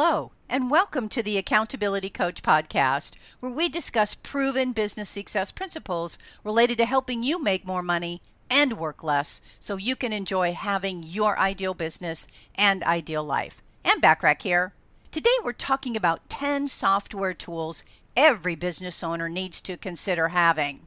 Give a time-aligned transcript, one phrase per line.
[0.00, 6.16] Hello, and welcome to the Accountability Coach podcast, where we discuss proven business success principles
[6.44, 11.02] related to helping you make more money and work less so you can enjoy having
[11.02, 13.60] your ideal business and ideal life.
[13.84, 14.72] Ann Bachrach here.
[15.10, 17.82] Today we're talking about 10 software tools
[18.16, 20.86] every business owner needs to consider having.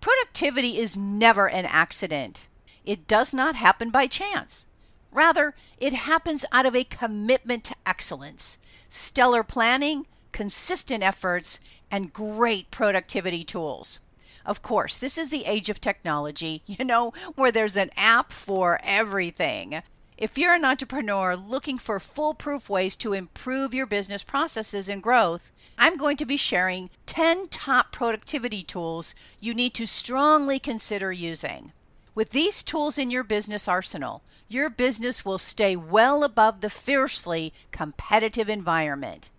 [0.00, 2.48] Productivity is never an accident.
[2.84, 4.66] It does not happen by chance.
[5.12, 8.58] Rather, it happens out of a commitment to excellence,
[8.88, 13.98] stellar planning, consistent efforts, and great productivity tools.
[14.46, 18.80] Of course, this is the age of technology, you know, where there's an app for
[18.82, 19.82] everything.
[20.16, 25.52] If you're an entrepreneur looking for foolproof ways to improve your business processes and growth,
[25.76, 31.72] I'm going to be sharing 10 top productivity tools you need to strongly consider using.
[32.14, 37.54] With these tools in your business arsenal, your business will stay well above the fiercely
[37.70, 39.30] competitive environment.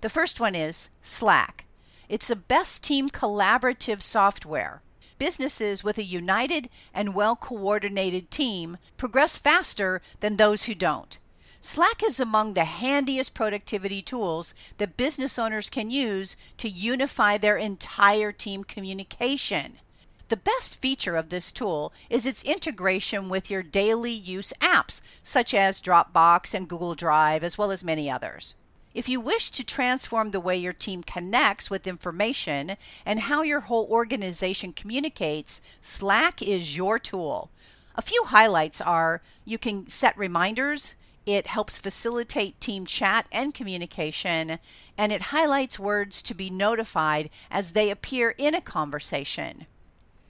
[0.00, 1.66] The first one is Slack.
[2.08, 4.82] It's the best team collaborative software.
[5.18, 11.18] Businesses with a united and well coordinated team progress faster than those who don't.
[11.60, 17.56] Slack is among the handiest productivity tools that business owners can use to unify their
[17.56, 19.78] entire team communication.
[20.28, 25.54] The best feature of this tool is its integration with your daily use apps, such
[25.54, 28.54] as Dropbox and Google Drive, as well as many others.
[28.92, 33.60] If you wish to transform the way your team connects with information and how your
[33.60, 37.50] whole organization communicates, Slack is your tool.
[37.94, 44.58] A few highlights are you can set reminders, it helps facilitate team chat and communication,
[44.98, 49.66] and it highlights words to be notified as they appear in a conversation.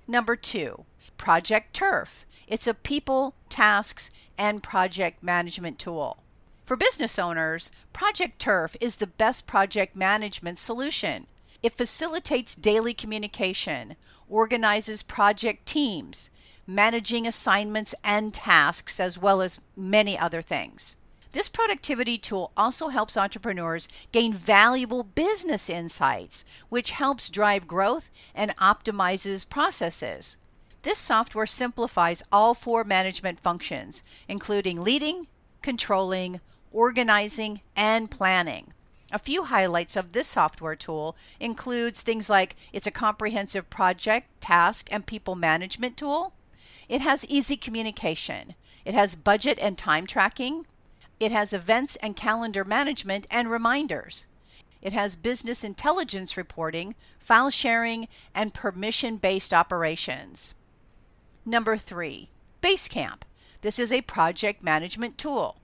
[0.09, 0.85] Number two,
[1.19, 2.25] Project Turf.
[2.47, 6.19] It's a people, tasks, and project management tool.
[6.65, 11.27] For business owners, Project Turf is the best project management solution.
[11.63, 13.97] It facilitates daily communication,
[14.29, 16.31] organizes project teams,
[16.67, 20.97] managing assignments and tasks, as well as many other things.
[21.33, 28.57] This productivity tool also helps entrepreneurs gain valuable business insights, which helps drive growth and
[28.57, 30.37] optimizes processes.
[30.83, 35.27] This software simplifies all four management functions, including leading,
[35.61, 38.73] controlling, organizing, and planning.
[39.11, 44.89] A few highlights of this software tool includes things like it's a comprehensive project, task,
[44.91, 46.33] and people management tool.
[46.89, 48.55] It has easy communication.
[48.85, 50.67] It has budget and time tracking.
[51.19, 54.27] It has events and calendar management and reminders.
[54.83, 60.55] It has business intelligence reporting, file sharing, and permission based operations.
[61.45, 62.29] Number three,
[62.61, 63.23] Basecamp.
[63.63, 65.57] This is a project management tool.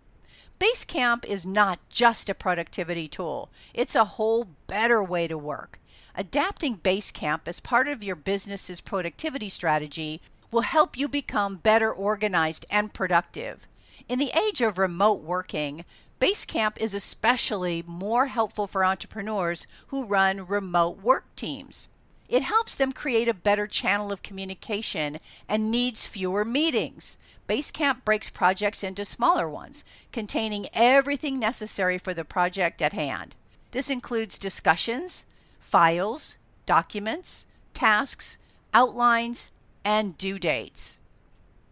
[0.59, 5.79] Basecamp is not just a productivity tool, it's a whole better way to work.
[6.15, 10.21] Adapting Basecamp as part of your business's productivity strategy
[10.51, 13.67] will help you become better organized and productive.
[14.08, 15.84] In the age of remote working,
[16.20, 21.88] Basecamp is especially more helpful for entrepreneurs who run remote work teams.
[22.28, 27.19] It helps them create a better channel of communication and needs fewer meetings.
[27.48, 33.34] Basecamp breaks projects into smaller ones, containing everything necessary for the project at hand.
[33.72, 35.26] This includes discussions,
[35.59, 38.38] files, documents, tasks,
[38.72, 39.50] outlines,
[39.84, 40.97] and due dates.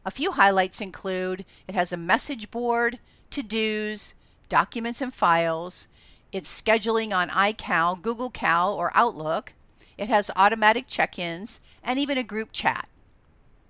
[0.04, 2.98] A few highlights include it has a message board,
[3.30, 4.14] to dos,
[4.48, 5.86] documents and files,
[6.32, 9.52] it's scheduling on iCal, Google Cal, or Outlook,
[9.98, 12.88] it has automatic check ins, and even a group chat.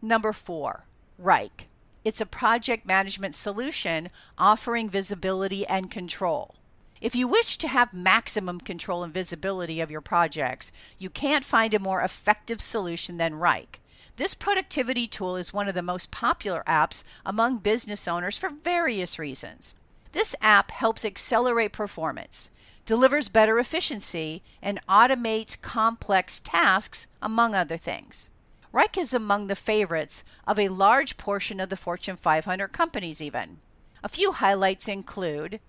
[0.03, 0.85] Number four,
[1.21, 1.67] Wrike.
[2.05, 6.55] It's a project management solution offering visibility and control.
[7.01, 11.75] If you wish to have maximum control and visibility of your projects, you can't find
[11.75, 13.81] a more effective solution than Wrike.
[14.21, 19.19] This productivity tool is one of the most popular apps among business owners for various
[19.19, 19.73] reasons.
[20.13, 22.51] This app helps accelerate performance,
[22.85, 28.29] delivers better efficiency, and automates complex tasks, among other things.
[28.75, 33.63] Wrike is among the favorites of a large portion of the Fortune 500 companies, even.
[34.05, 35.61] A few highlights include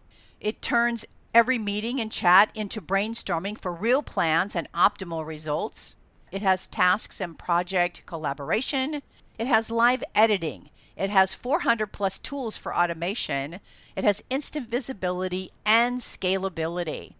[0.41, 5.95] it turns every meeting and chat into brainstorming for real plans and optimal results.
[6.31, 9.01] It has tasks and project collaboration.
[9.37, 10.69] It has live editing.
[10.95, 13.59] It has 400 plus tools for automation.
[13.95, 17.15] It has instant visibility and scalability.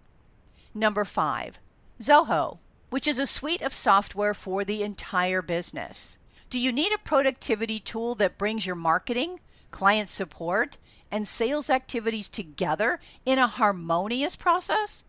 [0.74, 1.60] Number five,
[2.00, 2.60] Zoho,
[2.90, 6.18] which is a suite of software for the entire business.
[6.50, 9.40] Do you need a productivity tool that brings your marketing,
[9.72, 10.78] client support,
[11.10, 15.04] and sales activities together in a harmonious process?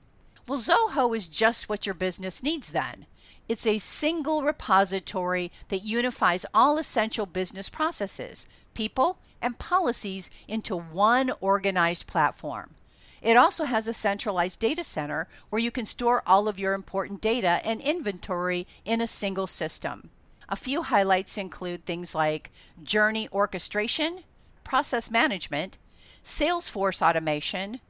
[0.49, 3.07] Well, Zoho is just what your business needs then.
[3.49, 11.33] It's a single repository that unifies all essential business processes, people, and policies into one
[11.41, 12.75] organized platform.
[13.21, 17.21] It also has a centralized data center where you can store all of your important
[17.21, 20.11] data and inventory in a single system.
[20.49, 22.51] A few highlights include things like
[22.83, 24.25] journey orchestration,
[24.65, 25.79] process management,
[26.25, 27.81] Salesforce automation,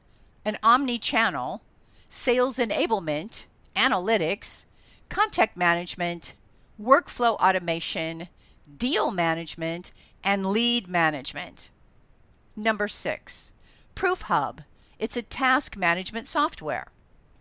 [0.44, 1.62] an omni channel,
[2.08, 3.44] sales enablement,
[3.76, 4.64] analytics,
[5.12, 6.32] contact management,
[6.81, 8.29] workflow automation,
[8.79, 9.93] deal management,
[10.25, 11.69] and lead management.
[12.56, 13.53] Number six,
[13.94, 14.62] Proof Hub
[14.99, 16.87] it's a task management software.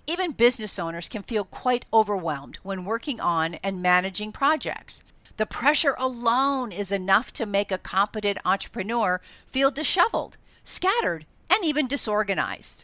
[0.05, 5.03] Even business owners can feel quite overwhelmed when working on and managing projects.
[5.37, 11.87] The pressure alone is enough to make a competent entrepreneur feel disheveled, scattered, and even
[11.87, 12.83] disorganized.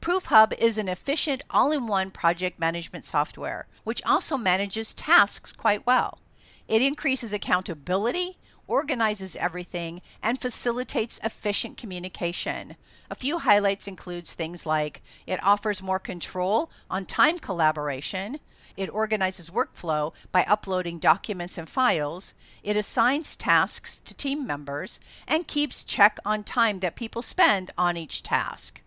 [0.00, 5.52] Proof Hub is an efficient all in one project management software, which also manages tasks
[5.52, 6.20] quite well.
[6.66, 12.76] It increases accountability, organizes everything, and facilitates efficient communication.
[13.10, 18.40] A few highlights includes things like it offers more control on time collaboration,
[18.78, 22.32] it organizes workflow by uploading documents and files,
[22.62, 24.98] it assigns tasks to team members,
[25.28, 28.80] and keeps check on time that people spend on each task.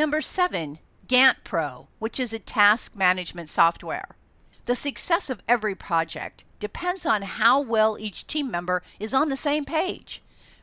[0.00, 4.16] Number 7, Gantt Pro, which is a task management software.
[4.64, 9.36] The success of every project depends on how well each team member is on the
[9.36, 10.22] same page.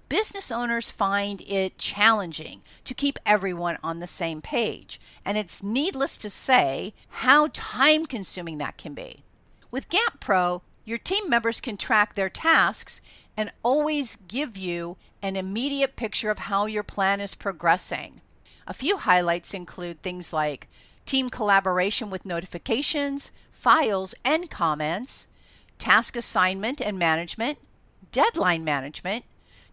[0.10, 6.18] Business owners find it challenging to keep everyone on the same page, and it's needless
[6.18, 9.24] to say how time consuming that can be.
[9.69, 13.01] With Gantt Pro, your team members can track their tasks
[13.38, 18.22] and always give you an immediate picture of how your plan is progressing.
[18.67, 20.67] A few highlights include things like
[21.05, 25.25] team collaboration with notifications, files, and comments,
[25.77, 27.59] task assignment and management,
[28.11, 29.23] deadline management,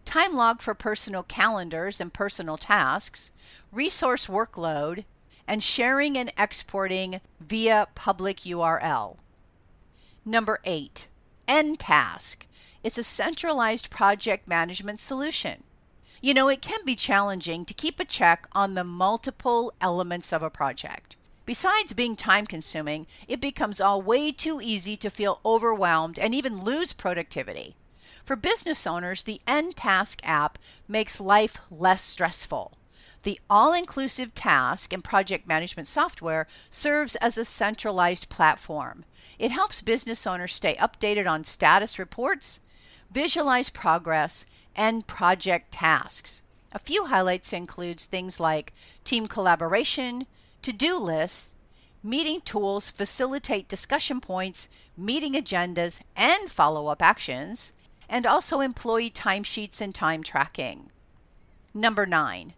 [0.05, 3.31] time log for personal calendars and personal tasks,
[3.69, 5.03] resource workload,
[5.45, 9.17] and sharing and exporting via public URL.
[10.23, 11.07] Number eight,
[11.49, 12.47] N-Task.
[12.81, 15.64] It's a centralized project management solution.
[16.25, 20.41] You know, it can be challenging to keep a check on the multiple elements of
[20.41, 21.15] a project.
[21.45, 26.63] Besides being time consuming, it becomes all way too easy to feel overwhelmed and even
[26.63, 27.75] lose productivity.
[28.23, 30.57] For business owners, the N-Task app
[30.87, 32.75] makes life less stressful.
[33.21, 39.05] The all inclusive task and project management software serves as a centralized platform.
[39.37, 42.61] It helps business owners stay updated on status reports,
[43.11, 46.41] visualize progress, and project tasks.
[46.71, 48.73] A few highlights includes things like
[49.03, 50.25] team collaboration,
[50.61, 51.53] to-do lists,
[52.03, 57.71] meeting tools facilitate discussion points, meeting agendas, and follow-up actions,
[58.09, 60.91] and also employee timesheets and time tracking.
[61.73, 62.53] Number 9,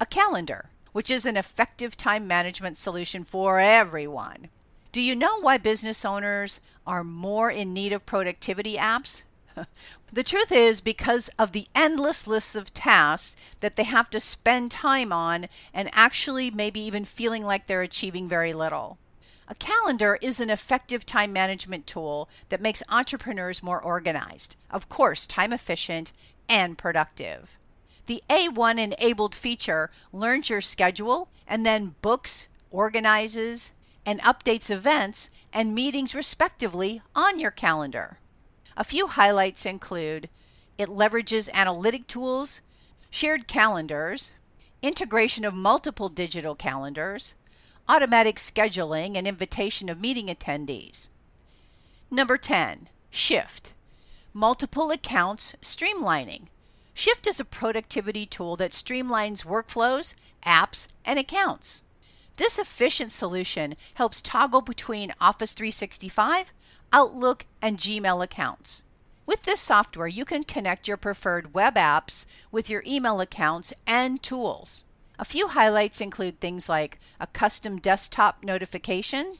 [0.00, 4.48] a calendar, which is an effective time management solution for everyone.
[4.92, 9.22] Do you know why business owners are more in need of productivity apps?
[10.12, 14.70] the truth is because of the endless lists of tasks that they have to spend
[14.70, 18.98] time on and actually maybe even feeling like they're achieving very little.
[19.48, 25.26] A calendar is an effective time management tool that makes entrepreneurs more organized, of course,
[25.26, 26.12] time efficient
[26.48, 27.58] and productive.
[28.06, 33.72] The AI enabled feature learns your schedule and then books, organizes,
[34.06, 38.19] and updates events and meetings respectively on your calendar.
[38.80, 40.30] A few highlights include
[40.78, 42.62] it leverages analytic tools,
[43.10, 44.30] shared calendars,
[44.80, 47.34] integration of multiple digital calendars,
[47.90, 51.08] automatic scheduling and invitation of meeting attendees.
[52.10, 53.74] Number 10, Shift.
[54.32, 56.46] Multiple accounts streamlining.
[56.94, 60.14] Shift is a productivity tool that streamlines workflows,
[60.46, 61.82] apps, and accounts.
[62.38, 66.54] This efficient solution helps toggle between Office 365,
[66.92, 68.82] Outlook, and Gmail accounts.
[69.26, 74.20] With this software, you can connect your preferred web apps with your email accounts and
[74.22, 74.82] tools.
[75.18, 79.38] A few highlights include things like a custom desktop notification,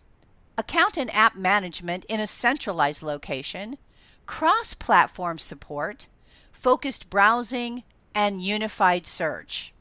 [0.57, 3.79] account and app management in a centralized location,
[4.27, 6.07] cross platform support,
[6.53, 7.83] focused browsing,
[8.15, 9.73] and unified search.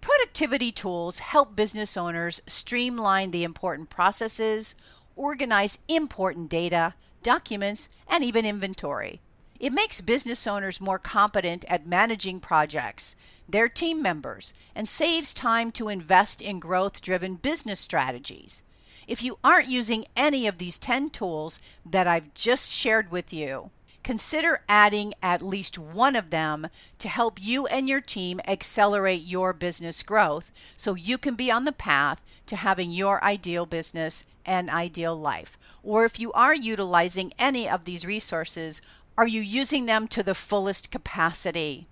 [0.00, 4.74] Productivity tools help business owners streamline the important processes,
[5.18, 9.20] organize important data, documents, and even inventory.
[9.60, 13.16] It makes business owners more competent at managing projects.
[13.48, 18.62] their team members, and saves time to invest in growth driven business strategies.
[19.06, 23.70] If you aren't using any of these 10 tools that I've just shared with you,
[24.08, 26.66] consider adding at least one of them
[26.98, 31.66] to help you and your team accelerate your business growth so you can be on
[31.66, 35.58] the path to having your ideal business and ideal life.
[35.82, 38.80] Or if you are utilizing any of these resources,
[39.18, 41.86] are you using them to the fullest capacity?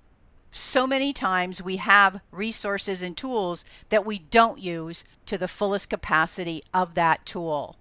[0.50, 5.90] So many times we have resources and tools that we don't use to the fullest
[5.90, 7.76] capacity of that tool.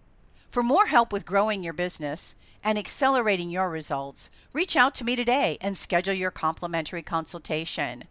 [0.51, 5.15] For more help with growing your business, and accelerating your results, reach out to me
[5.15, 8.05] today and schedule your complimentary consultation.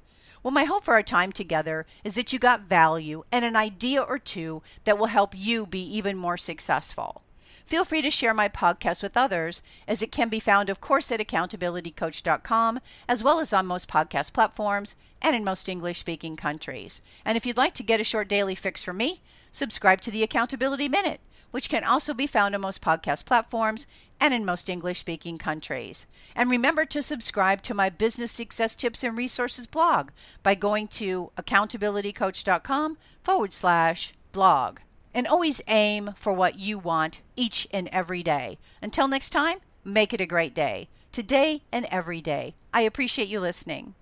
[0.44, 4.00] Well, my hope for our time together is that you got value and an idea
[4.00, 7.23] or two that will help you be even more successful.
[7.66, 11.11] Feel free to share my podcast with others, as it can be found, of course,
[11.11, 17.00] at accountabilitycoach.com, as well as on most podcast platforms and in most English speaking countries.
[17.25, 19.20] And if you'd like to get a short daily fix from me,
[19.50, 21.20] subscribe to the Accountability Minute
[21.54, 23.87] which can also be found on most podcast platforms
[24.18, 26.04] and in most English speaking countries.
[26.34, 30.11] And remember to subscribe to my business success tips and resources blog
[30.42, 34.80] by going to accountabilitycoach.com forward slash blog.
[35.14, 38.58] And always aim for what you want each and every day.
[38.82, 42.56] Until next time, make it a great day, today and every day.
[42.73, 43.94] I appreciate you listening.